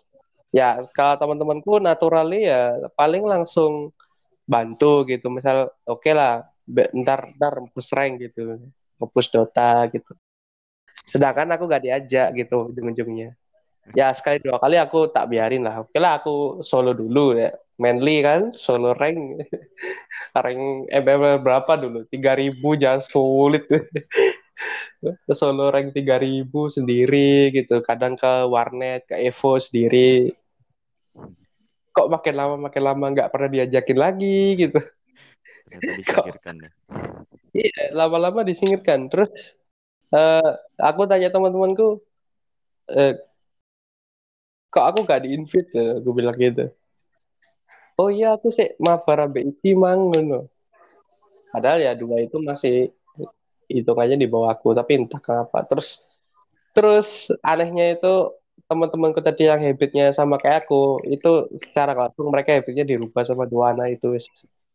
ya 0.59 0.67
kalau 0.97 1.15
teman-temanku 1.21 1.73
naturally 1.83 2.49
ya 2.51 2.77
paling 2.99 3.25
langsung 3.33 3.73
bantu 4.53 5.07
gitu. 5.11 5.27
Misal 5.33 5.71
oke 5.89 6.11
lah, 6.19 6.33
be- 6.69 6.93
ntar 7.03 7.21
ntar 7.39 7.55
push 7.75 7.91
rank 7.97 8.15
gitu, 8.25 8.41
push 9.15 9.31
Dota 9.35 9.87
gitu. 9.95 10.13
Sedangkan 11.11 11.51
aku 11.51 11.67
gak 11.67 11.83
diajak 11.83 12.33
gitu 12.39 12.71
ujung-ujungnya. 12.71 13.35
Ya 13.91 14.15
sekali 14.15 14.39
dua 14.39 14.63
kali 14.63 14.79
aku 14.79 15.11
tak 15.11 15.27
biarin 15.27 15.67
lah. 15.67 15.83
Oke 15.83 15.99
lah 15.99 16.23
aku 16.23 16.63
solo 16.63 16.95
dulu 16.95 17.35
ya. 17.35 17.51
Manly 17.81 18.23
kan 18.23 18.55
solo 18.55 18.95
rank. 18.95 19.19
rank 20.45 20.63
MML 20.87 21.43
berapa 21.43 21.73
dulu? 21.75 22.07
3000 22.07 22.55
jangan 22.79 23.03
sulit. 23.03 23.67
solo 25.41 25.75
rank 25.75 25.91
3000 25.97 26.47
sendiri 26.71 27.51
gitu. 27.51 27.83
Kadang 27.83 28.15
ke 28.15 28.47
warnet, 28.47 29.11
ke 29.11 29.19
Evo 29.19 29.59
sendiri. 29.59 30.31
Kok 31.91 32.07
makin 32.07 32.35
lama 32.39 32.55
makin 32.71 32.83
lama 32.87 33.05
nggak 33.11 33.31
pernah 33.35 33.51
diajakin 33.51 33.99
lagi 33.99 34.55
gitu. 34.55 34.79
Ternyata 35.67 35.91
disingkirkan 35.99 36.55
ya. 36.63 36.71
Iya, 37.51 37.83
lama-lama 37.99 38.47
disingkirkan. 38.47 39.11
Terus 39.11 39.31
Eh, 40.11 40.51
aku 40.89 41.01
tanya 41.11 41.29
teman-temanku, 41.35 42.03
eh, 42.89 43.15
kok 44.73 44.85
aku 44.89 44.99
gak 45.11 45.23
di-invite 45.25 45.71
ya? 45.77 45.85
Aku 45.99 46.11
bilang 46.19 46.37
gitu. 46.39 46.65
Oh 48.01 48.09
iya, 48.17 48.27
aku 48.37 48.49
sih 48.57 48.69
mabar 48.87 49.19
ambek 49.29 49.45
iki 49.51 49.71
mang. 49.83 50.01
Padahal 51.53 51.79
ya 51.83 51.93
dua 51.99 52.23
itu 52.23 52.37
masih 52.39 52.95
hitungannya 53.71 54.17
di 54.19 54.29
bawah 54.31 54.51
aku, 54.55 54.75
tapi 54.79 54.93
entah 55.01 55.21
kenapa. 55.23 55.63
Terus 55.71 55.89
terus 56.77 57.09
anehnya 57.43 57.97
itu 57.99 58.13
teman-temanku 58.71 59.21
tadi 59.25 59.51
yang 59.51 59.61
habitnya 59.63 60.13
sama 60.15 60.37
kayak 60.43 60.67
aku, 60.67 61.03
itu 61.11 61.51
secara 61.65 61.93
langsung 61.97 62.31
mereka 62.35 62.57
habitnya 62.59 62.85
dirubah 62.87 63.23
sama 63.27 63.45
dua 63.51 63.75
anak 63.75 63.99
itu. 64.01 64.19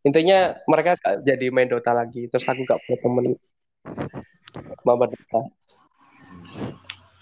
Intinya 0.07 0.55
mereka 0.69 0.97
gak 1.01 1.15
jadi 1.27 1.45
main 1.55 1.69
Dota 1.71 1.91
lagi. 1.95 2.27
Terus 2.31 2.45
aku 2.47 2.61
gak 2.67 2.79
punya 2.85 2.97
temen 3.03 3.25
mabar 4.85 5.11
Dota. 5.11 5.41
Hmm. 5.41 6.71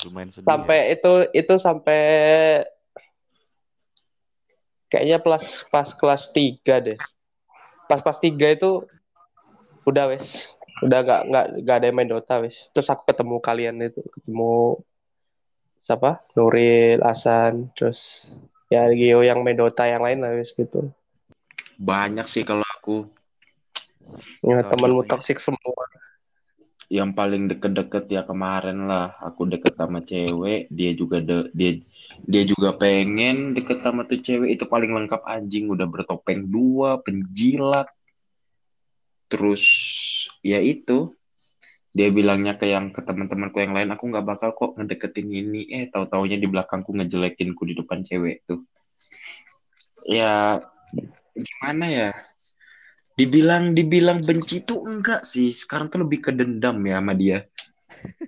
Lumayan 0.07 0.29
sedih 0.31 0.47
Sampai 0.47 0.77
ya. 0.77 0.85
itu 0.99 1.11
itu 1.31 1.53
sampai 1.59 2.01
kayaknya 4.91 5.17
pas 5.23 5.45
pas 5.71 5.87
kelas 5.95 6.29
3 6.35 6.85
deh. 6.85 6.99
Pas 7.87 7.99
pas 8.03 8.17
3 8.19 8.29
itu 8.57 8.83
udah 9.83 10.05
wes 10.15 10.23
udah 10.83 10.99
nggak 11.03 11.21
nggak 11.29 11.45
nggak 11.63 11.75
ada 11.79 11.85
yang 11.87 11.95
main 11.95 12.09
Dota 12.09 12.35
wes 12.43 12.55
terus 12.71 12.87
aku 12.91 13.03
ketemu 13.11 13.35
kalian 13.43 13.75
itu 13.83 14.01
ketemu 14.03 14.79
siapa 15.83 16.19
Nuril 16.39 17.03
Hasan 17.03 17.71
terus 17.75 18.31
ya 18.71 18.87
Gio 18.91 19.23
yang 19.23 19.43
main 19.43 19.59
Dota 19.59 19.87
yang 19.87 20.03
lain 20.03 20.23
lah 20.23 20.35
wes 20.35 20.51
gitu 20.55 20.91
Banyak 21.73 22.29
sih 22.31 22.47
kalau 22.47 22.63
aku 22.79 23.07
ya 24.43 24.63
temanmu 24.63 25.07
toksik 25.07 25.39
semua 25.39 25.87
yang 26.93 27.17
paling 27.17 27.49
deket-deket 27.49 28.05
ya 28.13 28.21
kemarin 28.21 28.85
lah. 28.85 29.17
Aku 29.17 29.49
deket 29.49 29.73
sama 29.73 30.05
cewek 30.05 30.69
dia 30.69 30.93
juga 30.93 31.17
de, 31.25 31.49
dia 31.57 31.81
dia 32.29 32.43
juga 32.45 32.77
pengen 32.77 33.57
deket 33.57 33.81
sama 33.81 34.05
tuh 34.05 34.21
cewek. 34.21 34.53
Itu 34.53 34.69
paling 34.69 34.93
lengkap 34.93 35.25
anjing 35.25 35.73
udah 35.73 35.89
bertopeng 35.89 36.45
dua 36.45 37.01
penjilat. 37.01 37.89
Terus 39.25 39.65
ya 40.45 40.61
itu. 40.61 41.09
Dia 41.93 42.09
bilangnya 42.09 42.57
ke 42.57 42.65
yang 42.73 42.89
ke 42.89 43.05
teman-temanku 43.05 43.61
yang 43.61 43.77
lain 43.77 43.93
aku 43.93 44.09
nggak 44.09 44.25
bakal 44.25 44.49
kok 44.57 44.73
ngedeketin 44.81 45.29
ini. 45.29 45.69
Eh 45.69 45.89
tahu 45.93 46.09
taunya 46.09 46.41
di 46.41 46.49
belakangku 46.49 46.89
ngejelekinku 46.89 47.69
di 47.69 47.77
depan 47.77 48.01
cewek 48.01 48.41
tuh. 48.49 48.61
Ya 50.09 50.57
gimana 51.33 51.85
ya 51.89 52.09
dibilang 53.13 53.77
dibilang 53.77 54.25
benci 54.25 54.65
tuh 54.65 54.85
enggak 54.85 55.25
sih. 55.25 55.53
Sekarang 55.53 55.89
tuh 55.89 56.05
lebih 56.05 56.29
ke 56.29 56.31
dendam 56.33 56.77
ya 56.85 56.97
sama 56.99 57.13
dia. 57.13 57.45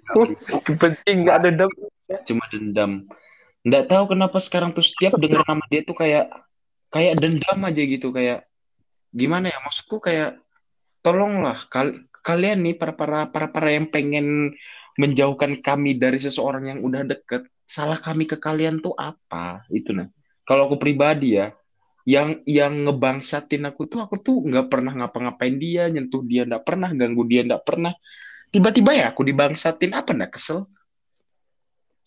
Penting 0.82 1.26
nggak 1.26 1.38
ada 1.42 1.50
dendam? 1.50 1.72
Cuma 2.26 2.44
dendam. 2.54 2.92
Nggak 3.66 3.86
tahu 3.90 4.04
kenapa 4.14 4.38
sekarang 4.38 4.78
tuh 4.78 4.86
setiap 4.86 5.18
denger 5.18 5.42
nama 5.42 5.64
dia 5.74 5.82
tuh 5.82 5.98
kayak 5.98 6.30
kayak 6.94 7.18
dendam 7.18 7.60
aja 7.66 7.82
gitu. 7.82 8.14
Kayak 8.14 8.46
gimana 9.10 9.50
ya? 9.50 9.58
Maksudku 9.66 9.98
kayak 9.98 10.38
tolonglah 11.02 11.66
kal 11.70 12.06
kalian 12.26 12.66
nih 12.66 12.78
para 12.78 12.94
para 12.98 13.30
para 13.30 13.50
para 13.54 13.70
yang 13.74 13.90
pengen 13.90 14.54
menjauhkan 14.98 15.62
kami 15.62 15.98
dari 15.98 16.18
seseorang 16.18 16.72
yang 16.74 16.80
udah 16.82 17.06
deket 17.06 17.46
salah 17.66 17.98
kami 17.98 18.30
ke 18.30 18.38
kalian 18.38 18.82
tuh 18.82 18.94
apa? 18.94 19.66
Itu 19.74 19.98
nah. 19.98 20.10
Kalau 20.46 20.70
aku 20.70 20.78
pribadi 20.78 21.42
ya 21.42 21.50
yang 22.06 22.40
yang 22.46 22.86
ngebangsatin 22.86 23.66
aku 23.66 23.90
tuh 23.90 24.06
aku 24.06 24.22
tuh 24.22 24.38
nggak 24.46 24.70
pernah 24.70 24.94
ngapa-ngapain 24.94 25.58
dia 25.58 25.90
nyentuh 25.90 26.22
dia 26.22 26.46
nggak 26.46 26.62
pernah 26.62 26.90
ganggu 26.94 27.26
dia 27.26 27.42
nggak 27.42 27.66
pernah 27.66 27.94
tiba-tiba 28.54 28.92
ya 28.94 29.06
aku 29.10 29.26
dibangsatin 29.26 29.92
apa 29.92 30.14
nggak 30.14 30.38
kesel 30.38 30.70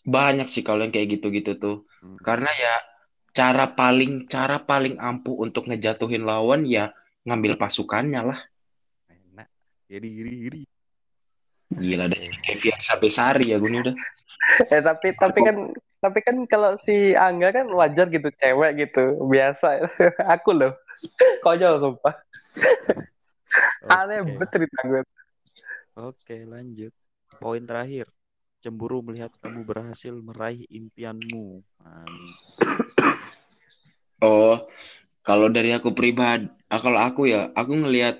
banyak 0.08 0.48
sih 0.48 0.62
kalau 0.64 0.86
yang 0.86 0.94
kayak 0.94 1.18
gitu-gitu 1.18 1.58
tuh 1.58 1.76
Hmm. 1.98 2.14
karena 2.22 2.46
ya 2.54 2.74
cara 3.34 3.74
paling 3.74 4.30
cara 4.30 4.62
paling 4.62 5.02
ampuh 5.02 5.34
untuk 5.42 5.66
ngejatuhin 5.66 6.22
lawan 6.22 6.62
ya 6.62 6.94
ngambil 7.26 7.58
pasukannya 7.58 8.22
lah 8.22 8.38
Enak. 9.10 9.50
Jadi 9.90 10.06
iri-iri. 10.06 10.62
gila 11.68 12.06
deh 12.06 12.30
kayak 12.38 12.58
Fiansa 12.62 12.94
Besari 12.96 13.50
ya 13.50 13.58
gue 13.58 13.66
nih 13.66 13.82
udah 13.82 13.96
eh 14.78 14.78
tapi 14.80 15.10
tapi 15.12 15.38
kan 15.42 15.56
tapi 15.98 16.22
kan 16.22 16.36
kalau 16.46 16.78
si 16.86 17.12
Angga 17.18 17.50
kan 17.50 17.66
wajar 17.74 18.06
gitu 18.10 18.30
cewek 18.38 18.86
gitu 18.86 19.18
biasa 19.26 19.86
aku 20.34 20.54
loh 20.54 20.72
konyol 21.42 21.82
sumpah 21.82 22.14
aneh 23.98 24.22
banget 24.22 24.48
cerita 24.50 24.80
gue 24.86 25.02
Oke, 25.98 26.46
lanjut. 26.46 26.94
Poin 27.42 27.58
terakhir. 27.58 28.06
Cemburu 28.62 29.02
melihat 29.02 29.34
kamu 29.42 29.66
berhasil 29.66 30.14
meraih 30.14 30.62
impianmu. 30.70 31.58
Amin. 31.82 32.30
oh 34.22 34.66
kalau 35.22 35.46
dari 35.46 35.70
aku 35.74 35.94
pribadi 35.94 36.50
ah, 36.70 36.80
kalau 36.82 36.98
aku 36.98 37.30
ya 37.30 37.50
aku 37.54 37.72
ngelihat 37.86 38.18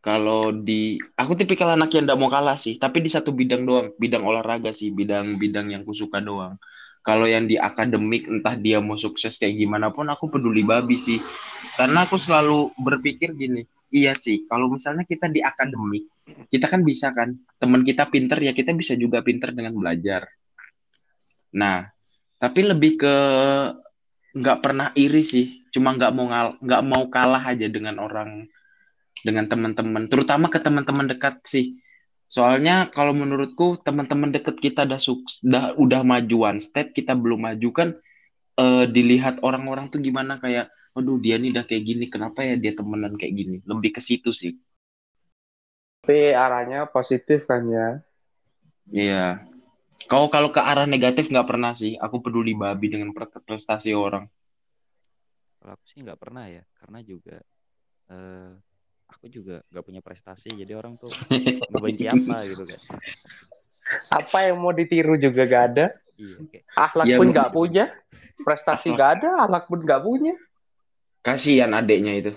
kalau 0.00 0.54
di 0.54 0.96
aku 1.18 1.36
tipikal 1.36 1.74
anak 1.74 1.92
yang 1.92 2.08
tidak 2.08 2.20
mau 2.20 2.32
kalah 2.32 2.56
sih 2.56 2.80
tapi 2.80 3.04
di 3.04 3.10
satu 3.12 3.34
bidang 3.34 3.66
doang 3.66 3.92
bidang 3.98 4.24
olahraga 4.24 4.72
sih 4.72 4.88
bidang 4.88 5.36
bidang 5.36 5.68
yang 5.74 5.82
ku 5.84 5.92
suka 5.92 6.22
doang 6.22 6.56
kalau 7.08 7.24
yang 7.24 7.48
di 7.48 7.56
akademik 7.56 8.28
entah 8.28 8.52
dia 8.60 8.84
mau 8.84 9.00
sukses 9.00 9.40
kayak 9.40 9.56
gimana 9.56 9.88
pun 9.88 10.12
aku 10.12 10.28
peduli 10.28 10.60
babi 10.60 11.00
sih. 11.00 11.16
Karena 11.80 12.04
aku 12.04 12.20
selalu 12.20 12.76
berpikir 12.76 13.32
gini 13.32 13.64
iya 13.88 14.12
sih 14.12 14.44
kalau 14.44 14.68
misalnya 14.68 15.04
kita 15.08 15.32
di 15.32 15.40
akademik 15.40 16.08
kita 16.52 16.68
kan 16.68 16.84
bisa 16.84 17.12
kan 17.16 17.32
teman 17.56 17.80
kita 17.84 18.04
pinter 18.08 18.36
ya 18.40 18.52
kita 18.52 18.76
bisa 18.76 18.92
juga 18.94 19.24
pinter 19.24 19.52
dengan 19.56 19.72
belajar. 19.76 20.28
Nah 21.56 21.88
tapi 22.36 22.60
lebih 22.68 23.00
ke 23.00 23.16
nggak 24.36 24.58
pernah 24.60 24.92
iri 24.94 25.24
sih 25.24 25.64
cuma 25.72 25.96
nggak 25.96 26.12
mau 26.12 26.26
nggak 26.60 26.82
mau 26.84 27.04
kalah 27.08 27.42
aja 27.48 27.66
dengan 27.66 27.96
orang 27.98 28.46
dengan 29.24 29.50
teman-teman 29.50 30.06
terutama 30.06 30.46
ke 30.52 30.60
teman-teman 30.62 31.10
dekat 31.10 31.42
sih 31.42 31.80
soalnya 32.28 32.92
kalau 32.92 33.12
menurutku 33.16 33.80
teman-teman 33.86 34.30
dekat 34.36 34.56
kita 34.60 34.84
udah 34.88 35.00
sukses 35.00 35.40
udah, 35.48 35.74
udah 35.80 36.00
maju 36.04 36.36
one 36.54 36.60
step 36.60 36.92
kita 36.92 37.12
belum 37.16 37.40
maju 37.48 37.68
kan 37.72 37.88
eh, 38.60 38.84
dilihat 38.94 39.40
orang-orang 39.46 39.88
tuh 39.92 40.00
gimana 40.04 40.36
kayak 40.42 40.68
aduh 40.98 41.16
dia 41.22 41.38
nih 41.38 41.54
udah 41.54 41.64
kayak 41.68 41.84
gini 41.86 42.04
kenapa 42.10 42.42
ya 42.42 42.54
dia 42.58 42.72
temenan 42.74 43.14
kayak 43.14 43.34
gini? 43.38 43.56
Lebih 43.70 43.90
ke 43.96 44.00
situ 44.02 44.30
sih. 44.34 44.52
Tapi 46.02 46.34
arahnya 46.44 46.80
positif 46.94 47.46
kan 47.50 47.62
ya? 47.68 47.86
Iya. 48.90 49.44
Kau 50.10 50.26
kalau 50.34 50.50
ke 50.50 50.60
arah 50.70 50.86
negatif 50.88 51.28
nggak 51.30 51.48
pernah 51.50 51.72
sih. 51.76 51.94
Aku 52.00 52.18
peduli 52.24 52.52
babi 52.56 52.86
dengan 52.90 53.10
pre- 53.16 53.44
prestasi 53.46 53.92
orang. 53.94 54.24
Kalau 55.60 55.72
aku 55.74 55.84
sih 55.90 55.98
nggak 56.02 56.20
pernah 56.22 56.44
ya, 56.48 56.62
karena 56.78 56.98
juga 57.04 57.36
eh, 58.10 58.50
aku 59.08 59.26
juga 59.26 59.64
nggak 59.72 59.84
punya 59.84 60.00
prestasi, 60.04 60.52
jadi 60.52 60.76
orang 60.76 60.94
tuh 61.00 61.08
ngebenci 61.72 62.06
apa 62.06 62.36
gitu 62.46 62.64
kan. 62.68 62.80
apa 64.12 64.38
yang 64.44 64.56
mau 64.60 64.70
ditiru 64.70 65.16
juga 65.16 65.48
gak 65.48 65.64
ada 65.74 65.86
Iya, 66.18 66.38
kayak 66.50 66.64
akhlak 66.76 67.06
Ya, 67.08 67.16
pun 67.16 67.26
mungkin. 67.30 67.40
gak 67.40 67.50
punya 67.56 67.84
prestasi 68.44 68.88
gak 68.92 69.10
ada 69.20 69.28
akhlak 69.48 69.64
pun 69.70 69.80
gak 69.86 70.02
punya 70.04 70.34
kasihan 71.24 71.72
adeknya 71.72 72.12
itu 72.20 72.32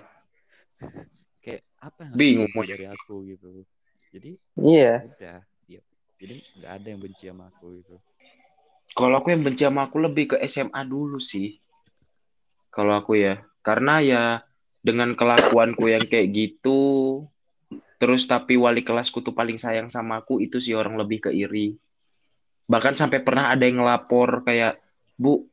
kayak 1.42 1.62
apa 1.82 2.00
yang 2.08 2.14
Bingung 2.16 2.50
mau 2.54 2.64
dari 2.64 2.86
aku 2.88 3.16
gitu. 3.26 3.66
Jadi 4.14 4.32
iya 4.62 5.02
udah 5.02 5.38
dia. 5.66 5.82
Jadi 6.22 6.36
nggak 6.62 6.72
ada 6.78 6.88
yang 6.94 7.02
benci 7.02 7.24
sama 7.26 7.50
aku 7.50 7.66
gitu. 7.82 7.96
Kalau 8.94 9.16
aku 9.24 9.28
yang 9.34 9.42
benci 9.42 9.64
sama 9.66 9.82
aku 9.90 9.98
lebih 10.04 10.36
ke 10.36 10.36
SMA 10.46 10.82
dulu 10.86 11.18
sih. 11.18 11.58
Kalau 12.70 12.94
aku 12.94 13.18
ya. 13.18 13.42
Karena 13.66 13.98
ya 14.04 14.24
dengan 14.82 15.14
kelakuanku 15.14 15.88
yang 15.88 16.06
kayak 16.10 16.34
gitu, 16.34 16.82
terus 18.02 18.26
tapi 18.26 18.58
wali 18.58 18.82
kelasku 18.82 19.22
tuh 19.22 19.34
paling 19.34 19.62
sayang 19.62 19.88
sama 19.94 20.26
aku, 20.26 20.42
itu 20.42 20.58
sih 20.58 20.74
orang 20.74 20.98
lebih 20.98 21.30
ke 21.30 21.32
iri. 21.34 21.78
Bahkan 22.66 22.98
sampai 22.98 23.22
pernah 23.22 23.54
ada 23.54 23.64
yang 23.64 23.82
ngelapor 23.82 24.46
kayak, 24.46 24.82
Bu, 25.18 25.46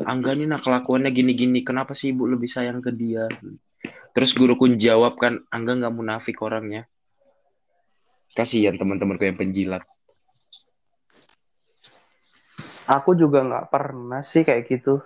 Angga 0.00 0.38
nih 0.38 0.46
nah 0.46 0.62
kelakuannya 0.62 1.10
gini-gini, 1.10 1.66
kenapa 1.66 1.98
sih 1.98 2.14
Ibu 2.14 2.30
lebih 2.30 2.46
sayang 2.46 2.78
ke 2.78 2.94
dia? 2.94 3.26
Terus 4.14 4.30
guruku 4.32 4.70
jawab 4.78 5.18
kan, 5.18 5.42
Angga 5.50 5.76
nggak 5.76 5.94
munafik 5.94 6.38
orangnya. 6.40 6.86
Kasihan 8.32 8.78
teman-temanku 8.78 9.26
yang 9.26 9.34
penjilat. 9.34 9.82
aku 12.90 13.14
juga 13.14 13.46
nggak 13.46 13.66
pernah 13.70 14.20
sih 14.26 14.42
kayak 14.42 14.66
gitu 14.66 14.98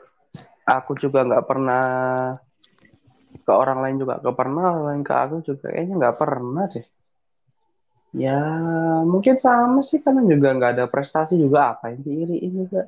aku 0.65 0.97
juga 0.97 1.21
nggak 1.29 1.45
pernah 1.45 1.85
ke 3.43 3.53
orang 3.53 3.83
lain 3.83 3.97
juga. 3.99 4.23
Nggak 4.23 4.37
pernah 4.39 4.63
orang 4.71 4.85
lain 4.87 5.03
ke 5.03 5.15
aku 5.15 5.37
juga. 5.43 5.67
Kayaknya 5.75 5.95
nggak 5.99 6.17
pernah 6.21 6.65
deh. 6.71 6.87
Ya 8.15 8.39
mungkin 9.03 9.35
sama 9.43 9.83
sih. 9.83 9.99
Karena 9.99 10.23
juga 10.23 10.49
nggak 10.55 10.73
ada 10.79 10.85
prestasi 10.87 11.35
juga. 11.35 11.75
Apa 11.75 11.91
yang 11.91 12.01
diiriin 12.07 12.53
juga? 12.55 12.83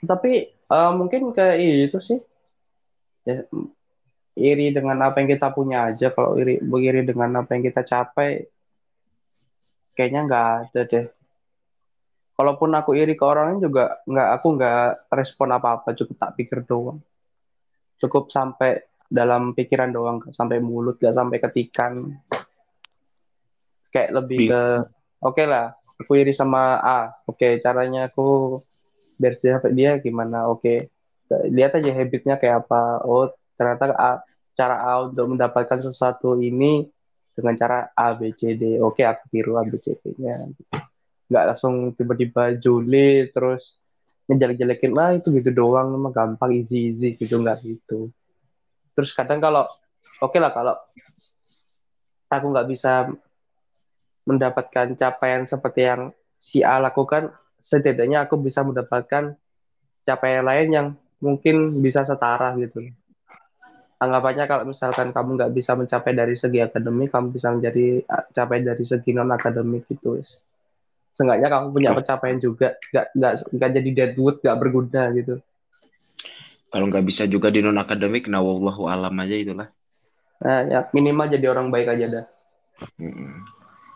Tapi 0.00 0.32
eh, 0.48 0.92
mungkin 0.96 1.36
ke 1.36 1.46
itu 1.60 1.98
sih. 2.00 2.20
Ya, 3.26 3.42
iri 4.38 4.70
dengan 4.70 4.96
apa 5.02 5.20
yang 5.20 5.28
kita 5.36 5.52
punya 5.52 5.92
aja. 5.92 6.08
Kalau 6.14 6.40
iri 6.40 6.62
iri 6.62 7.02
dengan 7.04 7.44
apa 7.44 7.52
yang 7.52 7.64
kita 7.68 7.84
capai 7.84 8.48
kayaknya 9.92 10.20
nggak 10.24 10.46
ada 10.64 10.80
deh. 10.88 11.06
Kalaupun 12.36 12.68
aku 12.76 12.92
iri 12.92 13.16
ke 13.16 13.24
orangnya 13.24 13.64
juga 13.64 13.84
nggak 14.04 14.28
aku 14.40 14.46
nggak 14.56 14.80
respon 15.12 15.48
apa-apa. 15.56 15.92
Cukup 15.96 16.16
tak 16.16 16.32
pikir 16.36 16.64
doang 16.64 17.00
cukup 18.02 18.28
sampai 18.28 18.84
dalam 19.06 19.54
pikiran 19.54 19.94
doang 19.94 20.18
sampai 20.34 20.58
mulut 20.58 20.98
nggak 20.98 21.14
sampai 21.14 21.38
ketikan. 21.38 21.92
Kayak 23.94 24.10
lebih 24.18 24.50
ke 24.50 24.62
oke 25.22 25.42
lah 25.46 25.72
aku 25.96 26.20
iri 26.20 26.36
sama 26.36 26.76
A 26.82 27.14
oke 27.24 27.62
caranya 27.64 28.12
aku 28.12 28.60
biar 29.16 29.40
sampai 29.40 29.72
dia 29.72 29.96
gimana 29.96 30.50
oke. 30.50 30.92
Lihat 31.26 31.80
aja 31.80 31.90
habitnya 31.90 32.34
kayak 32.36 32.68
apa. 32.68 33.02
Oh 33.02 33.32
ternyata 33.56 33.90
A, 33.96 34.20
cara 34.52 34.76
A 34.78 35.08
untuk 35.08 35.32
mendapatkan 35.32 35.80
sesuatu 35.80 36.36
ini 36.38 36.86
dengan 37.32 37.56
cara 37.56 37.88
A 37.96 38.12
B 38.12 38.30
C 38.36 38.54
D. 38.54 38.76
Oke 38.78 39.02
aku 39.02 39.24
tiru 39.32 39.56
A 39.56 39.64
B 39.64 39.74
C 39.80 39.96
D-nya. 39.96 40.44
Nggak 41.26 41.44
langsung 41.50 41.96
tiba-tiba 41.96 42.54
julid 42.60 43.32
terus 43.32 43.74
ngejelek-jelekin 44.26 44.92
lah 44.92 45.14
itu 45.14 45.30
gitu 45.30 45.50
doang 45.54 45.94
emang 45.94 46.10
gampang 46.10 46.50
easy 46.54 46.92
easy 46.92 47.14
gitu 47.14 47.38
nggak 47.38 47.62
gitu. 47.62 48.10
Terus 48.98 49.14
kadang 49.14 49.38
kalau 49.38 49.66
oke 50.18 50.34
okay 50.34 50.40
lah 50.42 50.50
kalau 50.50 50.74
aku 52.26 52.46
nggak 52.50 52.68
bisa 52.68 53.10
mendapatkan 54.26 54.98
capaian 54.98 55.46
seperti 55.46 55.86
yang 55.86 56.10
si 56.42 56.66
A 56.66 56.82
lakukan 56.82 57.30
setidaknya 57.70 58.26
aku 58.26 58.38
bisa 58.42 58.66
mendapatkan 58.66 59.38
capaian 60.02 60.42
lain 60.42 60.68
yang 60.74 60.86
mungkin 61.22 61.82
bisa 61.82 62.02
setara 62.02 62.54
gitu. 62.58 62.82
Anggapannya 63.96 64.44
kalau 64.44 64.64
misalkan 64.68 65.14
kamu 65.14 65.40
nggak 65.40 65.52
bisa 65.56 65.72
mencapai 65.72 66.12
dari 66.12 66.36
segi 66.36 66.60
akademik 66.60 67.08
kamu 67.14 67.32
bisa 67.32 67.48
menjadi 67.54 68.04
capai 68.36 68.60
dari 68.60 68.84
segi 68.84 69.10
non 69.14 69.32
akademik 69.32 69.88
gitu 69.88 70.20
Seenggaknya 71.16 71.48
kamu 71.48 71.66
punya 71.72 71.90
pencapaian 71.96 72.36
juga, 72.36 72.76
nggak 72.92 73.06
nggak 73.16 73.32
nggak 73.56 73.70
jadi 73.72 73.90
deadwood, 73.96 74.36
nggak 74.44 74.58
berguna 74.60 75.02
gitu. 75.16 75.40
Kalau 76.68 76.86
nggak 76.92 77.06
bisa 77.08 77.24
juga 77.24 77.48
di 77.48 77.64
non 77.64 77.80
akademik, 77.80 78.28
nah 78.28 78.44
wallahu 78.44 78.84
alam 78.84 79.16
aja 79.16 79.32
itulah. 79.32 79.68
Nah, 80.44 80.60
ya 80.68 80.80
minimal 80.92 81.32
jadi 81.32 81.48
orang 81.48 81.72
baik 81.72 81.88
aja 81.88 82.06
dah. 82.12 82.24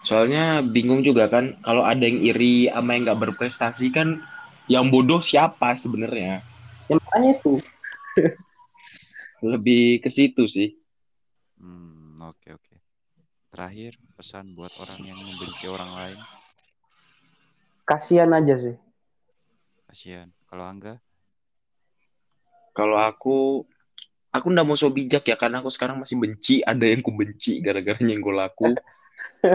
Soalnya 0.00 0.64
bingung 0.64 1.04
juga 1.04 1.28
kan, 1.28 1.60
kalau 1.60 1.84
ada 1.84 2.00
yang 2.00 2.24
iri 2.24 2.72
sama 2.72 2.96
yang 2.96 3.04
nggak 3.04 3.20
berprestasi 3.28 3.92
kan, 3.92 4.24
yang 4.64 4.88
bodoh 4.88 5.20
siapa 5.20 5.76
sebenarnya? 5.76 6.40
Ya 6.88 6.96
makanya 6.96 7.30
itu. 7.36 7.52
Lebih 9.52 10.00
ke 10.00 10.08
situ 10.08 10.48
sih. 10.48 10.72
Hmm, 11.60 12.16
oke 12.24 12.40
okay, 12.40 12.50
oke. 12.56 12.64
Okay. 12.64 12.78
Terakhir 13.52 13.92
pesan 14.16 14.56
buat 14.56 14.72
orang 14.80 15.04
yang 15.04 15.20
membenci 15.20 15.68
orang 15.68 15.92
lain 15.92 16.39
kasihan 17.90 18.30
aja 18.30 18.54
sih. 18.62 18.76
Kasihan. 19.90 20.30
Kalau 20.46 20.62
Angga? 20.62 21.02
Kalau 22.70 23.02
aku 23.02 23.66
aku 24.30 24.46
ndak 24.54 24.62
mau 24.62 24.78
so 24.78 24.94
bijak 24.94 25.26
ya 25.26 25.34
karena 25.34 25.58
aku 25.58 25.74
sekarang 25.74 25.98
masih 25.98 26.22
benci 26.22 26.62
ada 26.62 26.86
yang 26.86 27.02
ku 27.02 27.10
benci 27.10 27.58
gara-gara 27.58 27.98
nyenggol 27.98 28.38
aku 28.38 28.78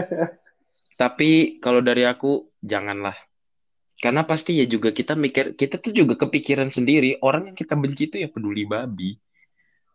tapi 1.00 1.56
kalau 1.64 1.80
dari 1.80 2.04
aku 2.04 2.52
janganlah. 2.60 3.16
Karena 3.96 4.28
pasti 4.28 4.60
ya 4.60 4.68
juga 4.68 4.92
kita 4.92 5.16
mikir 5.16 5.56
kita 5.56 5.80
tuh 5.80 5.96
juga 5.96 6.20
kepikiran 6.20 6.68
sendiri 6.68 7.16
orang 7.24 7.48
yang 7.48 7.56
kita 7.56 7.72
benci 7.72 8.12
itu 8.12 8.20
ya 8.20 8.28
peduli 8.28 8.68
babi. 8.68 9.16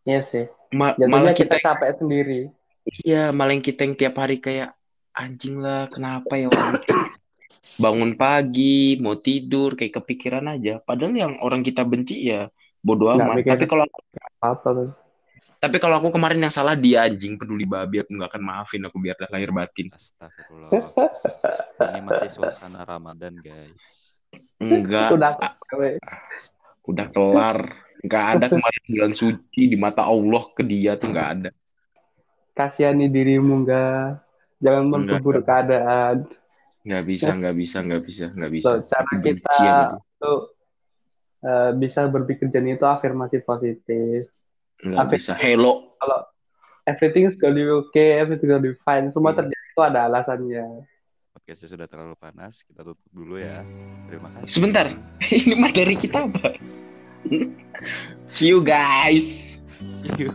Iya 0.10 0.26
sih. 0.26 0.46
Ma 0.74 0.98
Jadinya 0.98 1.14
malah 1.14 1.34
kita, 1.38 1.62
kita 1.62 1.66
capek 1.70 1.90
sendiri. 2.02 2.42
Iya, 3.06 3.30
malah 3.30 3.54
yang 3.54 3.62
kita 3.62 3.86
yang 3.86 3.94
tiap 3.94 4.18
hari 4.18 4.42
kayak 4.42 4.74
anjing 5.14 5.62
lah, 5.62 5.86
kenapa 5.94 6.34
ya 6.34 6.50
orang 6.50 6.82
bangun 7.78 8.18
pagi, 8.18 8.98
mau 9.00 9.18
tidur, 9.18 9.78
kayak 9.78 10.02
kepikiran 10.02 10.46
aja. 10.52 10.82
Padahal 10.82 11.14
yang 11.14 11.34
orang 11.42 11.62
kita 11.62 11.86
benci 11.86 12.30
ya 12.30 12.50
bodoh 12.82 13.14
amat. 13.14 13.46
Tapi 13.46 13.66
kalau 13.70 13.86
apa 14.42 14.70
Tapi 15.62 15.78
kalau 15.78 16.02
aku 16.02 16.10
kemarin 16.10 16.42
yang 16.42 16.50
salah 16.50 16.74
dia 16.74 17.06
anjing 17.06 17.38
peduli 17.38 17.70
babi 17.70 18.02
aku 18.02 18.18
nggak 18.18 18.34
akan 18.34 18.42
maafin 18.42 18.82
aku 18.82 18.98
biar 18.98 19.14
lahir 19.30 19.54
batin. 19.54 19.94
Astagfirullah. 19.94 20.74
Ini 21.78 22.00
masih 22.02 22.30
suasana 22.34 22.82
Ramadan, 22.82 23.38
guys. 23.38 24.18
Enggak. 24.58 25.14
Udah 25.14 25.38
udah 26.90 27.08
kelar. 27.14 27.60
Enggak 28.02 28.26
ada 28.34 28.46
kemarin 28.50 28.84
bulan 28.90 29.14
suci 29.14 29.62
di 29.70 29.78
mata 29.78 30.02
Allah 30.02 30.44
ke 30.58 30.66
dia 30.66 30.98
tuh 30.98 31.14
enggak 31.14 31.30
ada. 31.38 31.50
Kasihani 32.58 33.06
dirimu 33.06 33.62
enggak. 33.62 34.26
Jangan 34.58 34.86
memperburuk 34.90 35.46
keadaan. 35.46 36.26
Nggak 36.82 37.04
bisa, 37.06 37.30
nggak 37.38 37.56
bisa, 37.56 37.78
nggak 37.86 38.02
bisa, 38.02 38.26
nggak 38.34 38.52
bisa. 38.52 38.66
So, 38.66 38.82
cara 38.90 39.12
kita 39.22 39.58
tuh 40.18 40.38
uh, 41.46 41.72
bisa 41.78 42.10
berpikir 42.10 42.50
jadi 42.50 42.74
itu 42.74 42.86
afirmasi 42.86 43.46
positif. 43.46 44.26
Nggak 44.82 44.98
Afir 44.98 45.18
bisa. 45.22 45.34
Hello. 45.38 45.94
Kalau 46.02 46.26
everything 46.90 47.30
is 47.30 47.38
gonna 47.38 47.54
be 47.54 47.70
okay, 47.70 48.18
everything 48.18 48.50
is 48.50 48.52
gonna 48.58 48.66
be 48.66 48.74
fine. 48.82 49.14
Semua 49.14 49.34
hmm. 49.34 49.46
terjadi 49.46 49.66
itu 49.70 49.82
ada 49.86 50.00
alasannya. 50.10 50.66
Podcastnya 51.38 51.70
sudah 51.70 51.88
terlalu 51.88 52.16
panas, 52.18 52.66
kita 52.66 52.82
tutup 52.82 53.06
dulu 53.14 53.38
ya. 53.38 53.62
Terima 54.10 54.28
kasih. 54.34 54.50
Sebentar, 54.50 54.86
ini 55.46 55.54
materi 55.54 55.94
kita 55.94 56.26
apa? 56.28 56.58
See 58.26 58.50
you 58.50 58.66
guys. 58.66 59.58
See 59.94 60.12
you. 60.18 60.34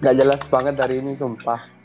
Gak 0.00 0.14
jelas 0.16 0.40
banget 0.48 0.80
dari 0.80 1.04
ini, 1.04 1.12
sumpah. 1.18 1.77